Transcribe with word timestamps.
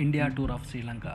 India 0.00 0.28
tour 0.28 0.50
of 0.50 0.70
Sri Lanka. 0.70 1.06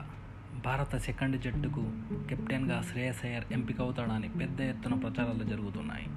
భారత 0.66 0.96
second 0.96 1.42
జట్టుకు 1.42 1.92
కెప్టెన్గా 2.30 2.82
శ్రేయస్ 2.82 3.26
అయ్యర్ 3.26 3.44
ఎంపిక 3.51 3.82
అవుతాడని 3.82 4.30
పెద్ద 4.30 4.62
ఎత్తున 4.62 4.94
ప్రచారాలు 4.94 5.44
జరుగుతున్నాయి. 5.44 6.08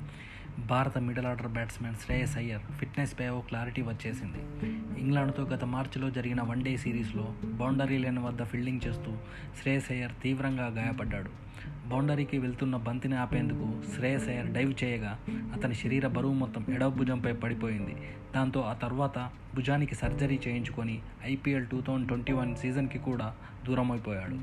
భారత 0.59 0.99
middle 0.99 1.27
order 1.27 1.47
batsmen 1.47 1.95
Shreyas 1.95 2.37
Iyer 2.37 2.61
ఫిట్నెస్పై 2.61 3.29
ఓ 3.29 3.41
క్లారిటీ 3.41 3.83
వచ్చేసింది. 3.83 4.67
ఇంగ్లాండ్తో 5.01 5.43
గత 5.43 5.65
మార్చిలో 5.65 6.11
జరిగిన 6.11 6.43
వన్డే 6.43 6.77
సిరీస్లో 6.77 7.35
బౌండరీ 7.45 7.99
లైన్ 7.99 8.19
వద్ద 8.19 8.45
ఫీల్డింగ్ 8.45 8.81
చేస్తూ 8.87 9.17
శ్రేయస్ 9.63 9.93
అయ్యర్ 9.93 10.13
తీవ్రంగా 10.23 10.67
గాయపడ్డాడు. 10.67 11.50
బౌండరీకి 11.87 12.39
వెళ్తున్న 12.39 12.77
బంతిని 12.77 13.17
ఆపేందుకు 13.17 13.95
శ్రేయస్ 13.95 14.29
అయ్యర్ 14.29 14.53
డైవ్ 14.53 14.85
చేయగా 14.85 15.19
అతని 15.29 15.75
శరీర 15.75 16.07
బరువు 16.07 16.33
మొత్తం 16.33 16.67
ఎడవ 16.75 16.91
భుజంపై 16.91 17.33
పడిపోయింది. 17.33 17.97
దాంతో 18.35 18.61
ఆ 18.61 18.73
తర్వాత 18.73 19.31
భుజానికి 19.55 19.95
సర్జరీ 19.95 20.41
చేయించుకొని 20.49 20.99
IPL 21.25 21.67
two 21.67 21.81
thousand 21.81 22.09
twenty 22.09 22.33
one 22.33 22.57
సీజన్కి 22.57 22.99
కూడా 22.99 23.35
దూరమైపోయాడు. 23.67 24.39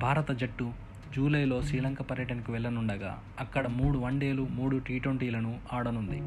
భారత 0.00 0.32
జట్టు 0.32 0.72
జూలైలో 1.16 1.62
శ్రీలంక 1.62 2.02
పర్యటనకు 2.02 2.52
వెళ్ళనుండగా 2.52 3.22
అక్కడ 3.40 3.66
మూడు 3.66 3.98
వన్డేలు 3.98 4.46
మూడు 4.50 4.76
టీ 4.76 4.98
ట్వంటీలను 4.98 5.58
ఆడనుంది. 5.72 6.22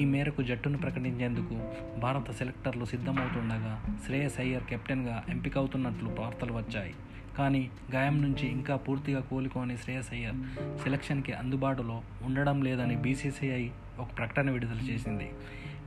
ఈ 0.00 0.04
మేరకు 0.04 0.42
జట్టును 0.42 0.78
ప్రకటించేందుకు 0.78 1.72
భారత 2.00 2.30
సెలెక్టర్లు 2.30 2.84
సిద్ధమవుతుండగా 2.84 3.98
శ్రేయస్ 4.06 4.40
అయ్యర్ 4.40 4.64
కెప్టెన్గా 4.64 5.22
ఎంపికవుతున్నట్లు 5.28 6.16
వార్తలు 6.18 6.52
వచ్చాయి. 6.52 6.94
కానీ 7.38 7.70
గాయం 7.94 8.22
నుంచి 8.22 8.48
ఇంకా 8.48 8.76
పూర్తిగా 8.76 9.20
కోలుకోని 9.20 9.76
శ్రేయస్ 9.76 10.12
అయ్యర్ 10.12 10.34
సెలక్షన్కి 10.78 11.32
అందుబాటులో 11.32 12.02
ఉండడం 12.22 12.62
లేదని 12.62 12.96
బీసీసీఐ 12.96 13.68
ఒక 13.98 14.18
ప్రకటన 14.18 14.50
విడుదల 14.50 14.78
చేసింది. 14.78 15.30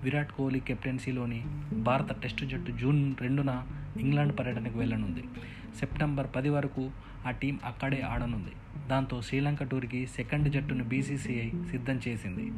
విరాట్ 0.04 0.32
కోహ్లీ 0.32 0.60
కెప్టెన్సీలోని 0.60 1.44
భారత 1.74 2.20
టెస్టు 2.20 2.46
జట్టు 2.46 2.72
జూన్ 2.72 3.16
రెండున 3.22 3.68
ఇంగ్లాండ్ 4.00 4.40
పర్యటనకు 4.40 4.78
వెళ్ళనుంది. 4.78 5.24
సెప్టెంబర్ 5.80 6.28
పది 6.36 6.50
వరకు 6.50 6.92
ఆ 7.28 7.32
టీం 7.32 7.60
అక్కడే 7.66 8.02
ఆడనుంది. 8.02 8.52
దాంతో 8.90 9.22
శ్రీలంక 9.22 9.64
టూర్కి 9.64 10.08
సెకండ్ 10.08 10.50
జట్టును 10.50 10.84
బీసీసీఐ 10.84 11.50
సిద్ధం 11.72 12.00
చేసింది. 12.08 12.52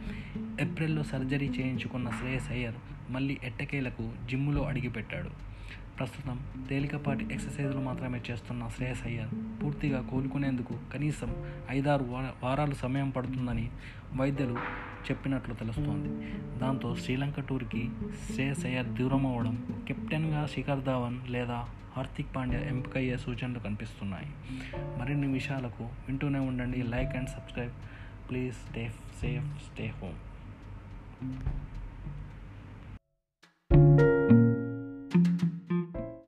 ఏప్రిల్లో 0.61 1.03
సర్జరీ 1.03 1.49
చేయించుకున్న 1.49 2.09
శ్రేయస్ 2.09 2.51
అయ్యర్ 2.51 2.75
మళ్ళీ 3.09 3.37
ఎట్టకేలకు 3.43 4.11
జిమ్ములో 4.25 4.61
అడిగిపెట్టాడు. 4.61 5.55
ప్రస్తుతం 5.99 6.39
తేలికపాటి 6.69 7.27
ఎక్సర్సైజులు 7.31 7.79
మాత్రమే 7.79 8.21
చేస్తున్న 8.31 8.67
శ్రేయస్ 8.67 9.05
అయ్యర్. 9.05 9.63
పూర్తిగా 9.63 10.01
కోలుకునేందుకు 10.01 10.73
కనీసం 10.93 11.35
ఐదారు 11.69 12.03
వారాలు 12.43 12.73
సమయం 12.73 13.09
పడుతుందని 13.09 13.69
వైద్యులు 14.15 14.53
చెప్పినట్లు 15.11 15.53
తెలుస్తోంది. 15.53 16.33
దాంతో 16.59 16.95
శ్రీలంక 16.95 17.39
టూర్కి 17.39 17.89
శ్రేయస్ 18.33 18.65
అయ్యర్ 18.65 18.87
దూరం 18.87 19.25
అవ్వడం 19.25 19.83
కెప్టెన్గా 19.87 20.47
శిఖర్ 20.47 20.83
ధావన్ 20.83 21.27
లేదా 21.27 21.65
హార్దిక్ 21.95 22.35
పాండ్యా 22.35 22.59
ఎంపికయ్యే 22.59 23.17
సూచనలు 23.17 23.59
కనిపిస్తున్నాయి. 23.59 24.27
మరిన్ని 24.99 25.27
విషయాలకు 25.27 25.83
వింటూనే 25.83 26.39
ఉండండి. 26.39 26.83
Like 26.83 27.15
and 27.15 27.29
subscribe. 27.29 27.73
Please 28.29 28.55
stay 28.55 28.93
safe 29.21 29.73
stay 29.73 29.93
home. 30.01 31.74